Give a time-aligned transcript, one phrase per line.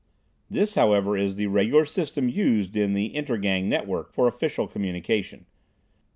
[0.49, 5.45] This, however, is the regular system used in the Inter Gang network for official communication.